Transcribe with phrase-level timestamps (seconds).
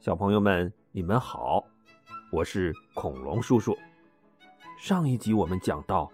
[0.00, 1.62] 小朋友们，你们好，
[2.32, 3.76] 我是恐龙叔叔。
[4.78, 6.10] 上一集我们讲到，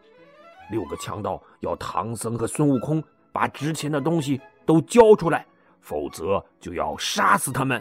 [0.73, 5.47] 六个强盗要唐僧和孙悟空把值钱的东西都交出来，
[5.81, 7.81] 否则就要杀死他们。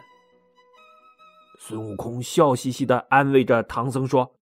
[1.58, 4.36] 孙悟空笑嘻嘻的安慰着唐僧说：“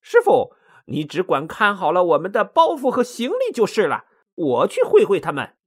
[0.00, 0.54] 师傅，
[0.86, 5.58] 你只管看好了我们的包袱和行李就是了，我去会会他们。”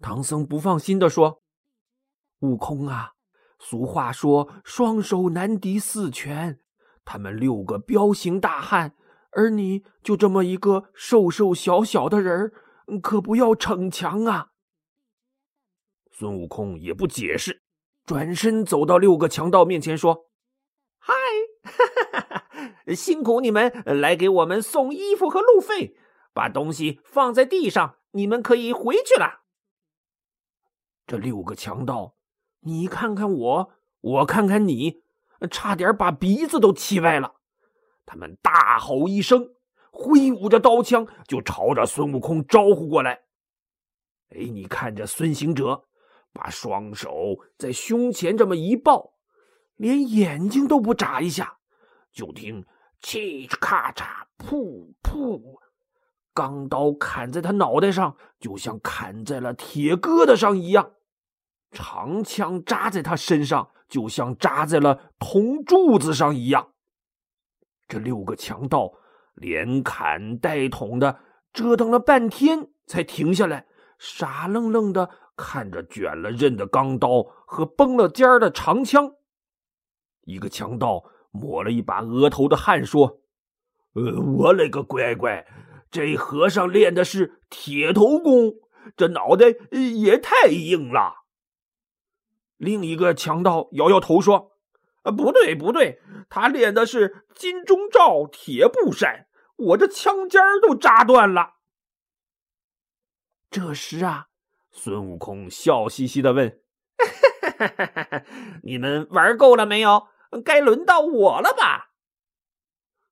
[0.00, 1.42] 唐僧不放心的说
[2.40, 3.12] ：“悟空啊。”
[3.64, 6.58] 俗话说：“双手难敌四拳。”
[7.06, 8.96] 他们六个彪形大汉，
[9.30, 12.52] 而你就这么一个瘦瘦小小的人儿，
[13.00, 14.48] 可不要逞强啊！
[16.10, 17.62] 孙悟空也不解释，
[18.04, 20.26] 转身走到六个强盗面前说
[20.98, 21.14] ：“嗨，
[21.62, 21.70] 哈
[22.12, 25.96] 哈哈哈辛苦你们来给我们送衣服和路费，
[26.32, 29.42] 把东西放在地上，你们可以回去了。”
[31.06, 32.16] 这六个强盗。
[32.64, 35.02] 你看看我，我看看你，
[35.50, 37.34] 差点把鼻子都气歪了。
[38.06, 39.50] 他们大吼一声，
[39.90, 43.22] 挥舞着刀枪，就朝着孙悟空招呼过来。
[44.30, 45.84] 哎，你看这孙行者，
[46.32, 49.14] 把双手在胸前这么一抱，
[49.76, 51.58] 连眼睛都不眨一下，
[52.12, 52.64] 就听
[53.02, 55.58] 嘁咔嚓，噗噗，
[56.32, 60.92] 钢刀砍在他脑袋上，就像砍在了铁疙瘩上一样。
[61.72, 66.68] 长枪扎在他身上，就像扎在了铜柱子上一样。
[67.88, 68.92] 这六个强盗
[69.34, 71.18] 连砍带捅的
[71.52, 73.66] 折腾了半天，才停下来，
[73.98, 79.14] 傻愣愣的看着卷了刃的钢刀和崩了尖儿的长枪。
[80.24, 83.20] 一个强盗抹了一把额头的汗，说
[83.94, 85.46] ：“呃，我勒个乖乖，
[85.90, 88.52] 这和尚练的是铁头功，
[88.96, 91.21] 这脑袋也太硬了。”
[92.62, 94.52] 另一个强盗摇摇头说
[95.02, 101.54] ：“呃，不对，不对，他练的是金钟罩铁布衫，我这枪尖儿都扎断了。”
[103.50, 104.28] 这时啊，
[104.70, 106.60] 孙悟空笑嘻嘻的问
[108.62, 110.06] ：“你们玩够了没有？
[110.44, 111.90] 该轮到我了吧？”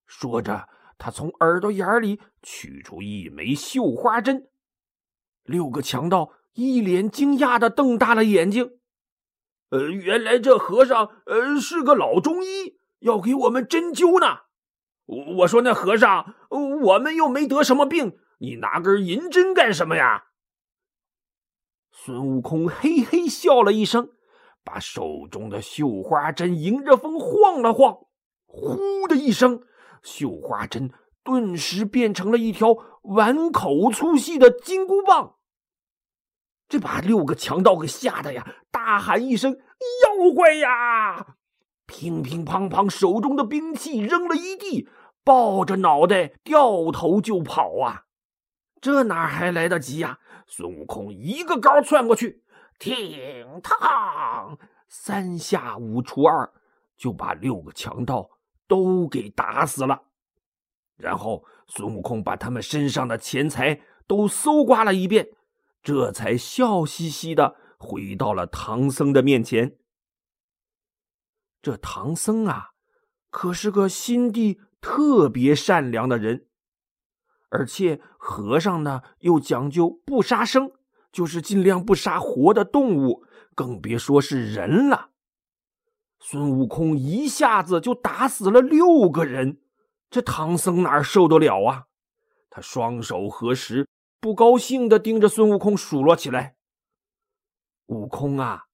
[0.07, 4.49] 说着，他从耳朵眼里取出一枚绣花针。
[5.43, 8.77] 六个强盗一脸惊讶的瞪大了眼睛。
[9.71, 14.41] 呃，原来这和尚呃是个老中医，要给我们针灸呢。
[15.37, 20.27] 我说那和尚，我们又没得什么病，你拿根银针干什么呀？
[21.93, 24.11] 孙悟空嘿嘿笑了一声，
[24.65, 27.97] 把手中的绣花针迎着风晃了晃，
[28.47, 29.63] 呼的一声，
[30.03, 30.93] 绣花针
[31.23, 35.37] 顿时变成了一条碗口粗细的金箍棒。
[36.71, 39.53] 这把六个强盗给吓得呀，大喊一声
[40.07, 41.35] ：“妖怪呀！”
[41.85, 44.89] 乒乒乓乓，手中的兵器扔了一地，
[45.25, 48.05] 抱着脑袋掉头就跑啊！
[48.81, 50.21] 这哪还来得及呀？
[50.47, 52.45] 孙悟空一个高窜过去，
[52.79, 54.57] 挺嘡，
[54.89, 56.53] 三下五除二
[56.97, 58.31] 就把六个强盗
[58.69, 60.03] 都给打死了。
[60.97, 65.31] 然后孙悟空把他们身上的钱财都搜刮了一遍。
[65.83, 69.77] 这才笑嘻嘻的回到了唐僧的面前。
[71.63, 72.71] 这唐僧啊，
[73.31, 76.47] 可是个心地特别善良的人，
[77.51, 80.73] 而且和尚呢又讲究不杀生，
[81.13, 83.25] 就是尽量不杀活的动物，
[83.55, 85.11] 更别说是人了。
[86.19, 89.61] 孙悟空一下子就打死了六个人，
[90.11, 91.87] 这唐僧哪受得了啊？
[92.51, 93.87] 他双手合十。
[94.21, 96.55] 不高兴的盯着孙悟空数落起来
[97.87, 98.67] ：“悟空啊，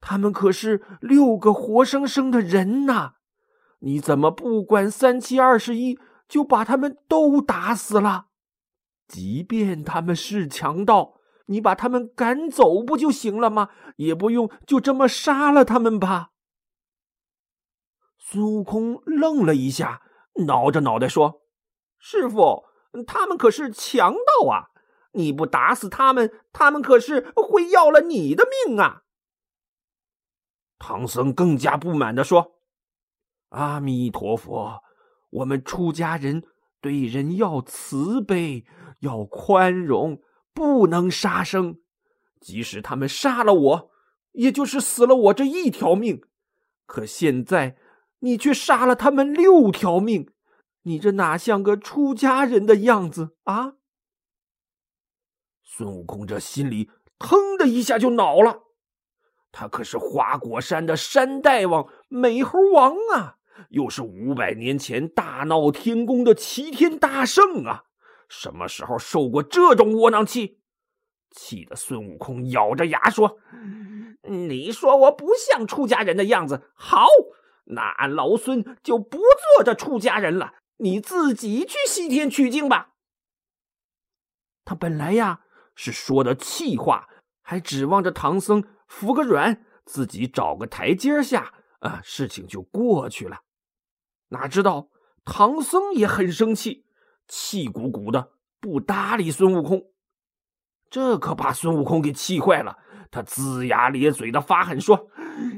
[0.00, 3.14] 他们可是六个活生生的人呐！
[3.78, 8.26] 你怎么不管三七二十一就把他们都打死了？
[9.06, 13.68] 即便他们是强盗，你把他们赶走不就行了吗？
[13.96, 16.32] 也不用就这么杀了他们吧？”
[18.18, 20.02] 孙悟空愣了一下，
[20.46, 21.42] 挠着脑袋说
[22.00, 22.64] ：“师傅。”
[23.02, 24.70] 他们可是强盗啊！
[25.16, 29.02] 你不打死他们，他们可是会要了你的命啊！
[30.78, 32.56] 唐僧更加不满的说
[33.50, 34.82] ：“阿弥陀佛，
[35.30, 36.42] 我们出家人
[36.80, 38.64] 对人要慈悲，
[39.00, 40.20] 要宽容，
[40.52, 41.78] 不能杀生。
[42.40, 43.90] 即使他们杀了我，
[44.32, 46.22] 也就是死了我这一条命。
[46.86, 47.78] 可现在
[48.18, 50.28] 你却杀了他们六条命。”
[50.84, 53.74] 你这哪像个出家人的样子啊！
[55.62, 58.62] 孙悟空这心里腾的一下就恼了，
[59.50, 63.36] 他可是花果山的山大王、美猴王啊，
[63.70, 67.84] 又是五百年前大闹天宫的齐天大圣啊！
[68.28, 70.60] 什么时候受过这种窝囊气？
[71.30, 73.38] 气得孙悟空咬着牙说
[74.28, 77.06] ：“你说我不像出家人的样子，好，
[77.64, 82.94] 那俺老孙就不做这出家人了，你自己去西天取经吧。”
[84.64, 85.40] 他本来呀
[85.74, 87.08] 是说的气话，
[87.42, 88.64] 还指望着唐僧。
[88.86, 93.40] 服个软，自己找个台阶下，啊，事情就过去了。
[94.28, 94.88] 哪知道
[95.24, 96.86] 唐僧也很生气，
[97.26, 99.90] 气鼓鼓的不搭理孙悟空。
[100.90, 102.78] 这可把孙悟空给气坏了，
[103.10, 105.10] 他龇牙咧嘴的发狠说：“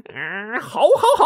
[0.09, 1.25] 嗯，好，好，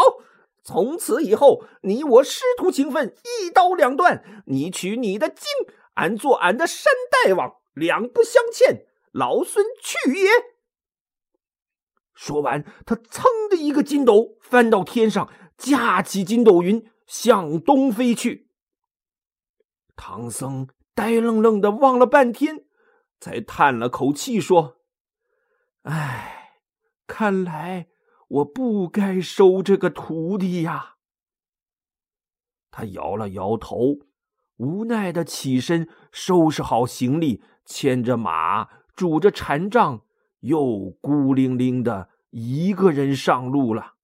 [0.64, 4.42] 从此以后，你我师徒情分一刀两断。
[4.46, 5.46] 你取你的经，
[5.94, 8.86] 俺做俺的山大王，两不相欠。
[9.12, 10.30] 老孙去也。”
[12.14, 15.28] 说完，他噌的一个筋斗翻到天上，
[15.58, 18.48] 架起筋斗云向东飞去。
[19.96, 22.64] 唐僧呆愣愣的望了半天，
[23.18, 24.76] 才叹了口气说
[25.82, 26.60] ：“哎，
[27.06, 27.88] 看来
[28.32, 30.96] 我不该收这个徒弟呀。”
[32.70, 33.98] 他摇了摇头，
[34.56, 40.02] 无奈的起身，收拾好行李，牵着马，拄着禅杖。
[40.40, 43.94] 又孤零零的一个人上路了。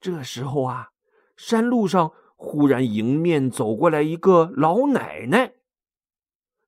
[0.00, 0.92] 这时候啊，
[1.36, 5.52] 山路上忽然迎面走过来一个老奶奶。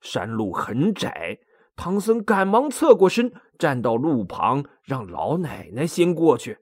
[0.02, 1.38] 山路很窄，
[1.76, 6.58] 唐僧赶忙侧过身，站到路旁，让老奶奶先过去。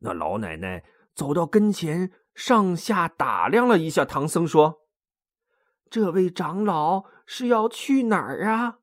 [0.00, 0.84] 那老奶奶
[1.14, 4.80] 走到跟前，上下打量了一下唐僧，说
[5.88, 8.78] ：“这位长老是要去哪儿啊？”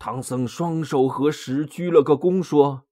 [0.00, 2.86] 唐僧双手合十，鞠了个躬，说：“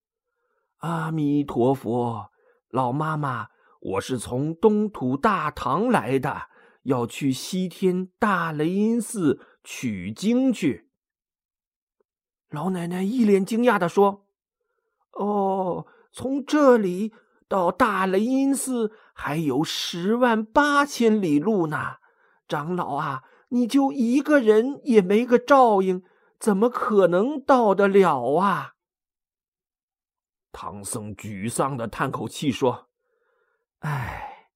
[0.78, 2.30] 阿弥陀佛，
[2.68, 3.48] 老妈妈，
[3.80, 6.42] 我是从东土大唐来的，
[6.82, 10.88] 要去西天大雷音寺取经去。”
[12.48, 14.24] 老奶奶一脸惊讶的说
[15.18, 17.12] ：“哦，从这里
[17.48, 21.96] 到大雷音寺还有十万八千里路呢，
[22.46, 26.02] 长老啊，你就一个人也没个照应。”
[26.38, 28.74] 怎么可能到得了啊？
[30.52, 32.90] 唐僧沮丧的叹口气说
[33.80, 34.50] ：“哎，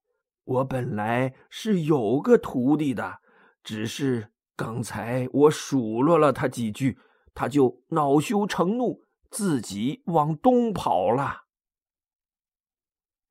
[0.44, 3.20] 我本来是有个徒弟的，
[3.64, 4.30] 只是
[4.60, 6.98] 刚才我数落了他几句，
[7.32, 11.44] 他就恼羞成怒，自己往东跑了。”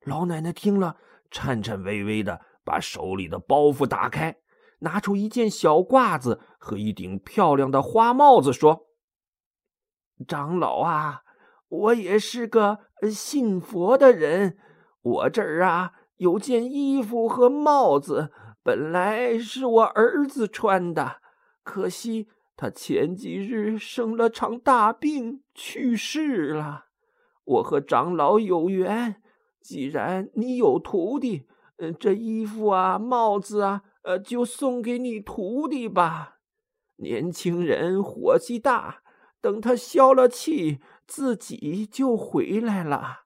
[0.04, 0.96] 老奶奶听了，
[1.30, 4.38] 颤颤巍巍的把手里的包袱打开。
[4.80, 8.88] 拿出一件小褂子和一顶漂亮的花帽子，说
[10.26, 11.22] ：“长老啊，
[11.68, 12.80] 我也是个
[13.12, 14.58] 信佛的人，
[15.02, 21.20] 我这儿啊有件衣服和帽子，本来是我儿子穿的，
[21.62, 26.86] 可惜他前几日生了场大病去世了。
[27.44, 29.22] 我和长老有缘，
[29.60, 31.46] 既然你有徒弟，
[31.98, 36.38] 这衣服啊、帽子啊。”呃，就送给你徒弟吧。
[36.96, 39.02] 年轻人火气大，
[39.42, 43.24] 等他消了气，自己就回来了。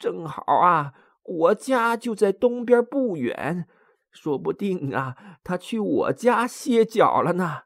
[0.00, 3.68] 正好啊，我家就在东边不远，
[4.10, 7.62] 说不定啊，他去我家歇脚了呢。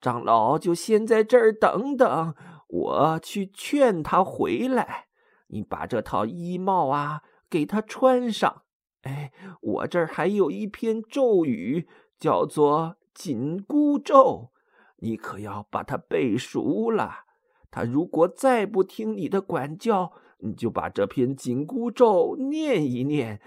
[0.00, 2.34] 长老就先在这儿等等，
[2.68, 5.06] 我去劝他回来。
[5.48, 8.62] 你把这套衣帽啊，给他穿上。
[9.02, 11.88] 哎，我这儿还有一篇咒语，
[12.18, 14.50] 叫做紧箍咒，
[14.98, 17.24] 你可要把它背熟了。
[17.70, 20.12] 他如果再不听你的管教，
[20.44, 23.40] 你就把这篇紧箍咒念一念，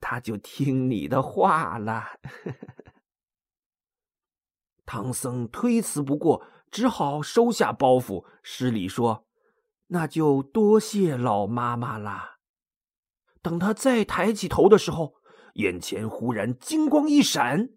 [0.00, 2.04] 他就听你的话了。
[4.86, 9.26] 唐僧推辞不过，只好收下包袱，施礼说
[9.88, 12.36] ：“那就多谢老妈妈了。”
[13.42, 15.14] 等他再抬起头的时候，
[15.54, 17.70] 眼前忽然金光一闪，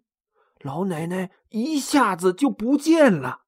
[0.60, 3.40] 老奶奶一下子就不见了。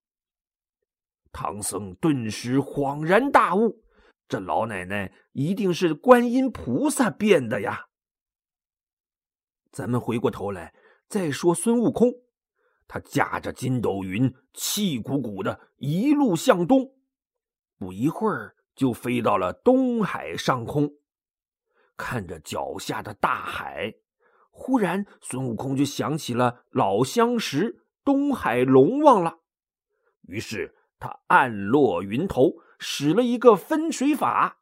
[1.31, 3.84] 唐僧顿时恍然大悟：
[4.27, 7.87] 这老奶奶一定是观音菩萨变的呀！
[9.71, 10.73] 咱们回过头来
[11.09, 12.13] 再说孙悟空，
[12.87, 16.95] 他驾着筋斗云，气鼓鼓的一路向东，
[17.77, 20.91] 不一会儿就飞到了东海上空。
[21.97, 23.95] 看着脚下的大海，
[24.51, 29.41] 忽然孙悟空就想起了老相识东海龙王了。
[30.23, 34.59] 于是他暗落云头，使了一个分水法，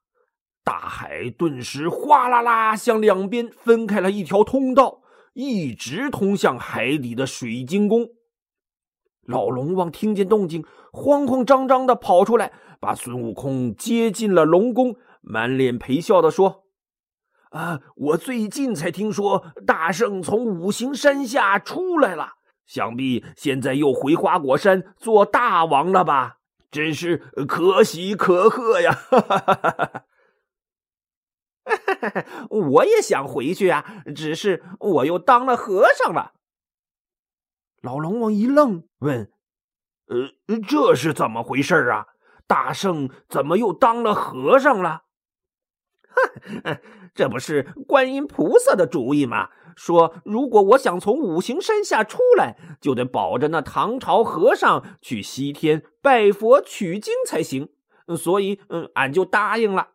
[0.64, 5.02] 大海顿时哗啦啦向两边分开了一条通道，
[5.34, 8.08] 一直通向海底的水晶宫。
[9.26, 16.64] 老龙王听见动静，慌慌张张的跑出来，把孙悟空接进了龙宫，满脸陪笑的说
[17.50, 22.32] ：“啊，我最近才听说大圣从五行山下出来了，
[22.66, 26.38] 想必现在又回花果山做大王了吧？
[26.72, 30.06] 真是可喜可贺呀！”哈哈哈哈哈！
[32.50, 36.32] 我也想回去啊，只是我又当了和尚了。
[37.80, 39.30] 老龙王一愣，问
[40.08, 42.06] ：“呃，这是怎么回事啊？
[42.48, 45.04] 大圣怎么又当了和尚了
[46.64, 46.80] ？”“哼，
[47.14, 49.50] 这不是观音菩萨的主意吗？
[49.76, 57.70] 说如果我想从五行山下出来，就得保着那唐朝和尚去西天拜佛取经才行。
[58.16, 59.90] 所以，嗯，俺就答应了。”“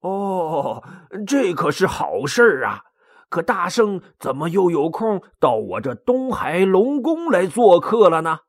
[0.00, 0.82] 哦，
[1.26, 2.84] 这可是好事啊！”
[3.30, 8.40] 可大圣怎么又有空到我这东海龙宫来做客了呢？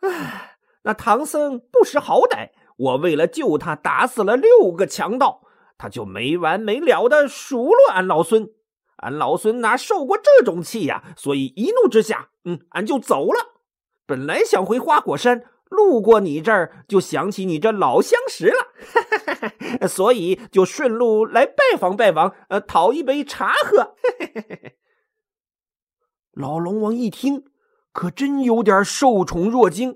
[0.00, 5.42] 唉，那唐僧不识好歹，我为了救他，打死了六个强盗，
[5.76, 8.48] 他就没完没了的数落俺老孙。
[8.98, 11.02] 俺老孙哪受过这种气呀？
[11.16, 13.40] 所以一怒之下，嗯，俺就走了。
[14.06, 15.44] 本来想回花果山。
[15.70, 18.72] 路过你这儿，就想起你这老相识了，
[19.86, 23.94] 所以就顺路来拜访拜访，呃，讨一杯茶喝。
[26.32, 27.44] 老龙王一听，
[27.92, 29.94] 可真有点受宠若惊，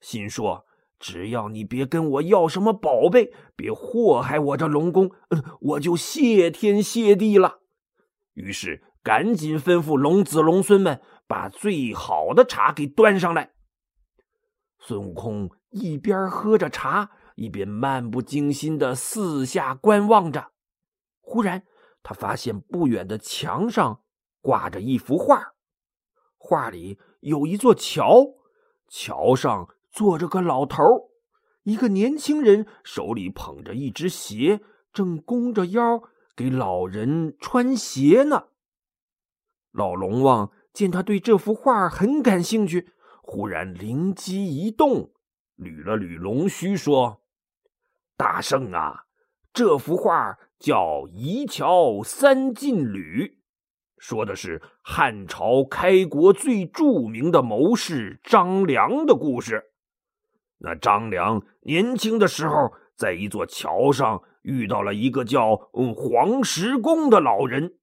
[0.00, 0.64] 心说：
[0.98, 7.59] 只要你别跟我要什么宝贝，别祸害我这龙宫，嗯我就谢天谢地了。
[8.34, 13.52] 于是赶紧吩咐龙子龙孙们把最好的茶给端上来。
[14.78, 20.52] 孙悟空一边喝着茶，一边漫不经心的四下观望着。
[21.20, 21.64] 忽然，
[22.02, 24.02] 他发现不远的墙上
[24.40, 25.52] 挂着一幅画，
[26.36, 28.24] 画里有一座桥，
[28.88, 30.82] 桥上坐着个老头
[31.64, 34.60] 一个年轻人手里捧着一只鞋，
[34.92, 36.02] 正弓着腰
[36.40, 38.44] 给老人穿鞋呢。
[39.72, 42.94] 老龙王见他对这幅画很感兴趣。
[43.22, 45.12] 忽然灵机一动，
[45.58, 47.20] 捋了捋龙须，说
[48.16, 49.04] ：“大圣啊，
[49.52, 53.36] 这幅画叫《移桥三进旅》，
[53.98, 59.72] 说的是汉朝开国最著名的谋士张良的故事。
[60.56, 65.56] 那张良年轻的时候，在一座桥上遇到了一个叫
[65.94, 67.74] 黄石公的老人，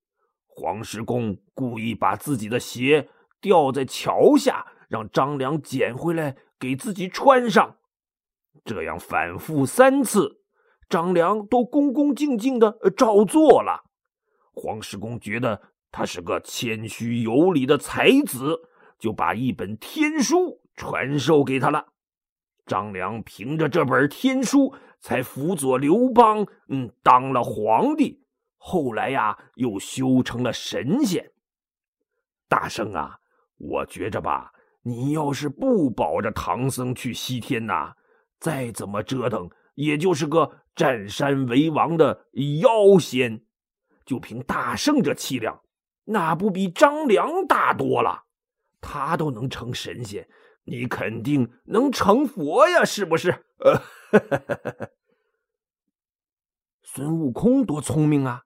[0.48, 3.10] 黄石公故意把自己的鞋
[3.40, 7.76] 掉在桥下。”让张良捡回来给自己穿上，
[8.64, 10.40] 这样反复三次，
[10.88, 13.84] 张良都恭恭敬敬的照做了。
[14.54, 15.62] 黄石公觉得
[15.92, 18.62] 他是个谦虚有礼的才子，
[18.98, 21.88] 就把一本天书传授给他了。
[22.68, 28.22] 张良凭着这本天书，才辅佐刘邦，嗯，当了皇帝。
[28.58, 31.32] 后来呀，又修成了神仙。
[32.50, 33.18] 大圣啊，
[33.58, 34.52] 我觉着吧。
[34.84, 37.94] 你要是不保着唐僧去西天呐，
[38.40, 42.28] 再怎么折腾，也就是个占山为王的
[42.62, 43.42] 妖仙。
[44.06, 45.62] 就凭大圣这气量，
[46.06, 48.24] 那不比张良大多了？
[48.80, 50.26] 他都能成神仙，
[50.68, 53.46] 你肯定能成佛呀，是不是？
[53.60, 53.82] 呃
[56.84, 58.44] 孙悟空多聪明啊！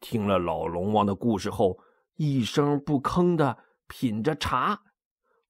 [0.00, 1.78] 听了老龙王的故事后，
[2.16, 4.82] 一声不吭的品着茶。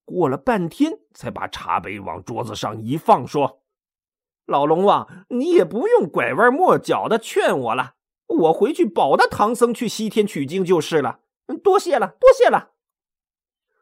[0.05, 3.63] 过了半天，才把茶杯往桌子上一放，说
[4.47, 7.95] ：“老龙王，你也不用拐弯抹角的劝我了，
[8.27, 11.21] 我回去保他唐僧去西天取经就是了。
[11.63, 12.73] 多谢了，多谢了。”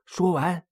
[0.07, 0.65] 说完，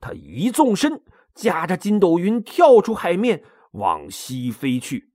[0.00, 1.02] 他一纵身，
[1.34, 5.12] 驾着筋斗云跳出海面，往西飞去。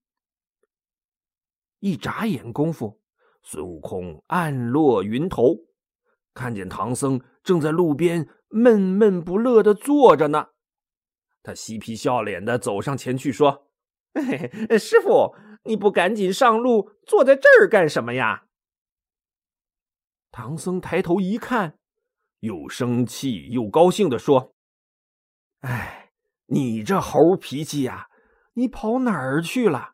[1.80, 3.02] 一眨眼功夫，
[3.42, 5.56] 孙悟空暗落云头，
[6.34, 8.28] 看见唐僧正在路边。
[8.52, 10.48] 闷闷不乐的坐着呢，
[11.44, 13.70] 他嬉皮笑脸的走上前去说
[14.16, 18.48] ：“嘿嘿 师傅，你不赶紧上路，坐在这儿干什么呀？”
[20.32, 21.78] 唐僧抬头一看，
[22.40, 24.56] 又生气又高兴的说
[25.62, 26.12] ：“哎，
[26.48, 28.08] 你这猴脾气呀，
[28.54, 29.94] 你跑哪儿去了？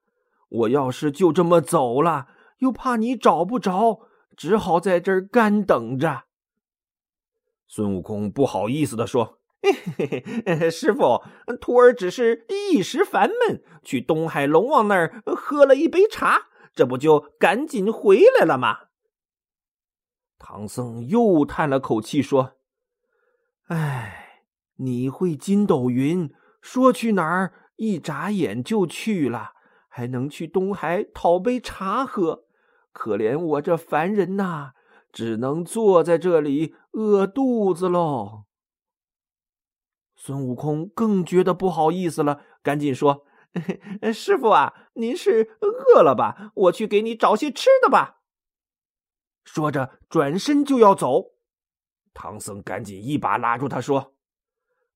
[0.50, 2.28] 我要是就这么走了，
[2.60, 4.08] 又怕你找不着，
[4.38, 6.26] 只好在这儿干等着。”
[7.68, 9.40] 孙悟空不好意思的说
[9.98, 11.24] ：“嘿嘿，师傅，
[11.60, 16.44] 徒儿只是一时烦闷，去东海龙王那儿喝了一杯茶，
[16.76, 18.78] 这不就赶紧回来了吗？
[20.38, 22.58] 唐僧又叹了口气说
[23.68, 24.25] ：“哎，
[24.78, 29.54] 你会筋斗云，说去哪儿，一眨眼就去了，
[29.88, 32.46] 还能去东海讨杯茶喝。
[32.92, 34.72] 可怜我这凡人呐，
[35.12, 38.46] 只能坐在这里饿肚子喽。”
[40.16, 43.26] 孙悟空更觉得不好意思了，赶紧说
[44.14, 46.52] ：“师傅啊，您是饿了吧？
[46.56, 48.22] 我去给你找些吃的吧。”
[49.44, 51.36] 说着，转身就要走。
[52.14, 54.15] 唐僧赶紧一把拉住他，说：“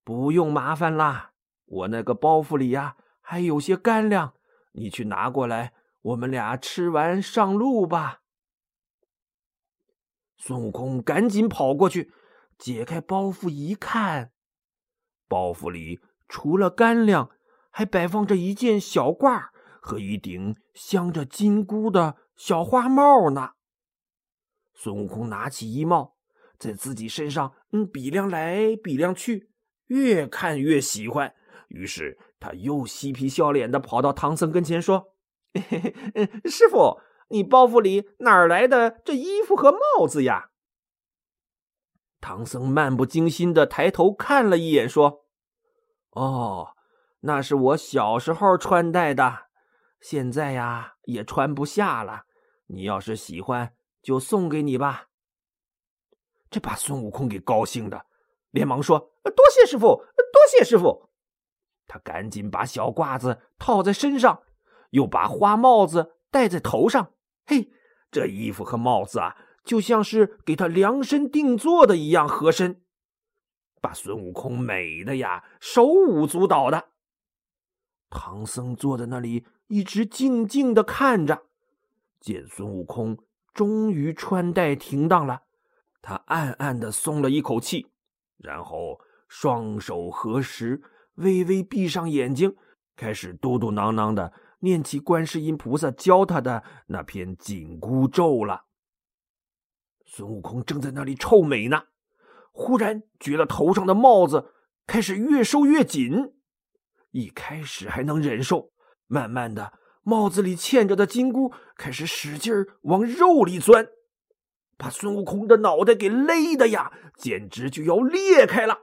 [0.10, 1.34] 不用麻烦啦，
[1.66, 4.34] 我那个包袱里呀还有些干粮，
[4.72, 8.22] 你去拿过来，我们俩吃完上路吧。”
[10.36, 12.12] 孙悟空赶紧跑过去，
[12.58, 14.32] 解开包袱一看，
[15.28, 17.30] 包袱里除了干粮，
[17.70, 19.50] 还摆放着一件小褂
[19.80, 23.52] 和一顶镶着金箍的小花帽呢。
[24.74, 26.16] 孙悟空拿起衣帽，
[26.58, 29.49] 在自己身上嗯比量来比量去，
[29.90, 31.36] 越看越喜欢。
[31.68, 35.14] 于是他又嬉皮笑脸的跑到唐僧跟前说
[36.50, 40.50] ：“师傅，你包袱里哪来的这衣服和帽子呀？”
[42.20, 45.26] 唐僧漫不经心的抬头看了一眼，说
[46.12, 46.70] ：“哦，
[47.20, 49.48] 那是我小时候穿戴的，
[50.02, 52.24] 现在呀也穿不下了。
[52.68, 55.10] 你要是喜欢。”就送给你吧。
[56.50, 58.06] 这把孙悟空给高兴的，
[58.52, 61.10] 连忙说：“多谢师傅，多谢师傅。”
[61.88, 64.44] 他赶紧把小褂子套在身上，
[64.92, 67.14] 又把花帽子戴在头上。
[67.46, 67.72] 嘿，
[68.12, 72.82] 这衣服和帽子啊，就像是给他量身定做的一样合身，
[73.82, 76.90] 把孙悟空美的呀手舞足蹈的。
[78.10, 81.44] 唐僧坐在那里，一直静静的看着，
[82.20, 83.18] 见孙悟空。
[83.52, 85.42] 终于穿戴停当了，
[86.02, 87.92] 他暗暗的松了一口气，
[88.40, 90.82] 然后双手合十，
[91.16, 92.56] 微微闭上眼睛，
[92.96, 98.66] 开始嘟嘟囔囔的念起观世音菩萨教他的那篇紧箍咒了。
[100.06, 101.84] 孙悟空正在那里臭美呢，
[102.52, 104.52] 忽然觉得头上的帽子
[104.88, 106.34] 开始越收越紧，
[107.12, 108.72] 一开始还能忍受，
[109.06, 109.74] 慢慢的。
[110.02, 112.52] 帽子里嵌着的金箍开始使劲
[112.84, 113.88] 往肉里钻，
[114.80, 118.80] 把孙悟空的脑袋给勒的呀，简直就要裂开了。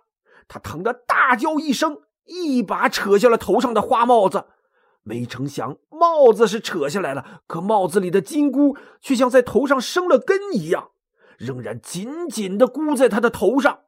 [0.47, 4.45] 他疼得大叫一声，一把扯下了头上的花帽子。
[5.03, 10.91] 没成想，帽子是扯下来了，可帽子里的金箍却像在头上生了根一样，
[11.39, 13.81] 仍然紧紧的箍在他的头上。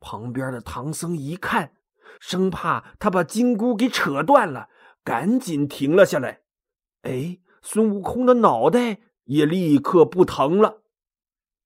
[0.00, 1.74] 旁边的唐僧一看，
[2.18, 4.68] 生怕他把金箍给扯断了。
[5.04, 6.40] 赶紧停了下来，
[7.02, 10.82] 哎，孙悟空的脑袋也立刻不疼了。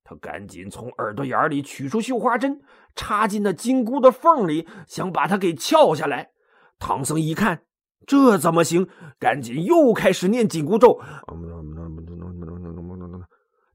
[0.04, 2.60] 他赶紧从耳朵眼里取出绣花针，
[2.96, 6.30] 插进那金箍的缝里，想把它给撬下来。
[6.78, 7.62] 唐僧一看，
[8.06, 8.88] 这怎么行？
[9.18, 11.00] 赶紧又开始念紧箍咒。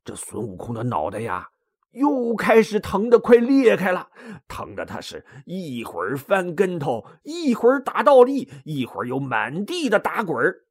[0.04, 1.50] 这孙悟空的脑袋呀！
[1.92, 4.08] 又开始疼得快裂开了，
[4.48, 10.66] 疼得他是一会儿翻跟头，一会儿打倒立，一会儿又满地的打滚儿。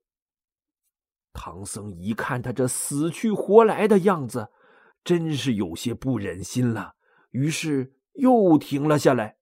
[1.33, 4.51] 唐僧一看他这死去活来的样子，
[5.03, 6.95] 真是有些不忍心了，
[7.31, 9.37] 于是又停了下来。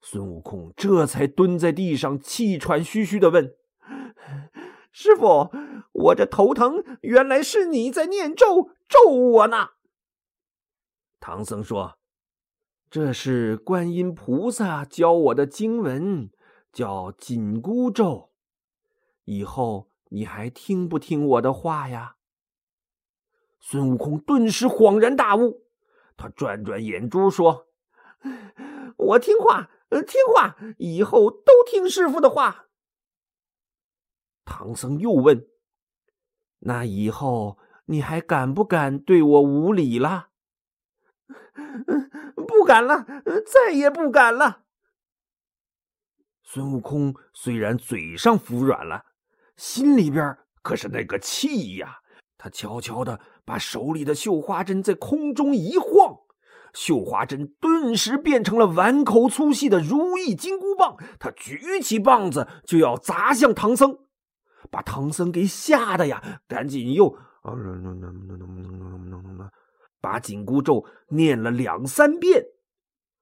[0.00, 3.54] 孙悟空这才蹲在地上，气喘吁吁的问
[4.90, 5.50] ：“师傅，
[5.92, 9.72] 我这头疼，原来是你在念咒咒我呢？”
[11.20, 11.98] 唐僧说
[12.90, 16.30] ：“这是观音菩萨教我的经文，
[16.72, 18.30] 叫紧箍咒。
[19.26, 22.16] 以后你还听不听我的话呀？”
[23.58, 25.66] 孙悟空顿时恍然大悟，
[26.16, 27.66] 他转转眼珠说
[28.96, 32.66] ：“我听话，听话，以后都听师傅的话。”
[34.46, 35.46] 唐僧又问
[36.60, 40.28] ：“那以后你还敢不敢对我无礼了？”
[42.48, 43.06] 不敢了，
[43.46, 44.64] 再也不敢了。
[46.42, 49.09] 孙悟空虽然嘴上服软了，
[49.60, 51.98] 心里边可是那个气呀！
[52.38, 56.16] 他悄悄的把手里的绣花针在空中一晃，
[56.72, 60.96] 绣花针顿时变成了碗口粗细的如意金箍棒。
[61.18, 63.98] 他举起棒子就要砸向唐僧，
[64.70, 67.18] 把唐僧给吓得呀，赶紧又。
[70.00, 72.46] 把紧箍咒念了两三遍，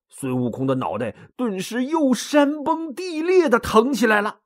[0.09, 4.39] 孙悟空的脑袋顿时又山崩地裂的疼起来了。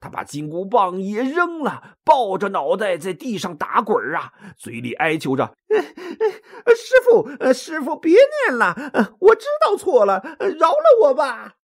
[0.00, 11.56] 他把金箍棒也扔了，抱着脑袋在地上打滚啊，嘴里哀求着：“师傅，师傅，别念了，我知道错了，饶了我吧。”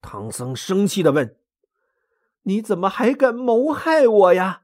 [0.00, 1.36] 唐僧生气的问
[2.44, 4.62] ：“你怎么还敢谋害我呀？”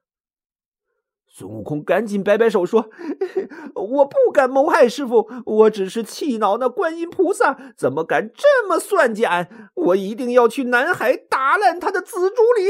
[1.38, 2.88] 孙悟空赶紧摆摆手说
[3.76, 9.70] ：“我不敢谋害师傅，我只是气恼那观音菩萨怎么敢这么算计俺。
[9.74, 12.68] 我一定要去南海打烂他的紫竹林。”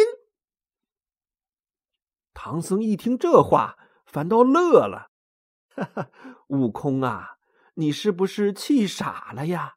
[2.34, 5.10] 唐僧一听这话，反倒乐了
[5.70, 6.08] ：“哈哈，
[6.48, 7.36] 悟空啊，
[7.74, 9.74] 你是不是气傻了呀？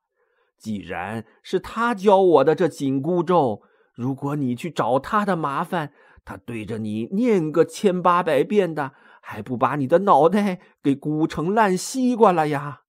[0.58, 3.62] 既然是他教我的这紧箍咒，
[3.94, 5.94] 如果你去找他的麻烦。”
[6.30, 12.84] 他对着你念个千八百遍的，还不把你的脑袋给箍成烂西瓜了呀？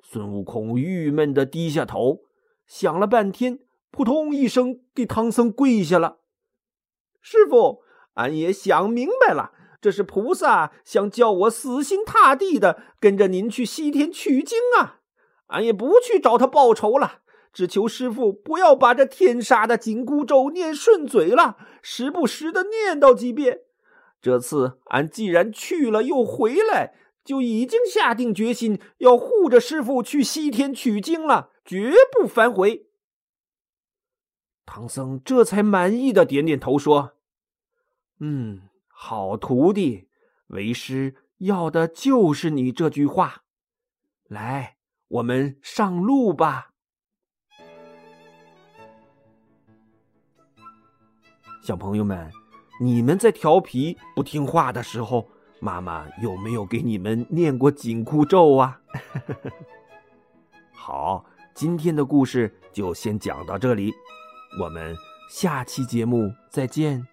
[0.00, 2.20] 孙悟空郁闷的低下头，
[2.64, 3.58] 想了半天，
[3.90, 6.20] 扑通一声给唐僧跪下了
[7.20, 7.82] ：“师傅，
[8.14, 9.50] 俺也想明白了，
[9.80, 15.00] 这是菩萨想叫我死心塌地的跟着您去西天取经啊！
[15.48, 17.22] 俺也不去找他报仇了。”
[17.52, 23.62] 只求师傅不要把这天杀的紧箍咒念顺嘴了，时不时的念叨几遍。
[24.22, 32.86] 这次俺既然去了又回来，就已经下定决心要护着师傅去西天取经了，绝不反悔。
[34.64, 37.14] 唐僧这才满意的点点头，说
[38.20, 40.06] ：“嗯，好徒弟，
[40.48, 43.42] 为师要的就是你这句话。
[44.28, 44.76] 来，
[45.08, 46.68] 我们上路吧。”
[51.62, 52.30] 小朋友们，
[52.80, 55.28] 你们在调皮不听话的时候，
[55.60, 58.80] 妈妈有没有给你们念过紧箍咒啊？
[60.72, 63.92] 好，今天的故事就先讲到这里，
[64.60, 64.96] 我们
[65.28, 67.06] 下期节目再见。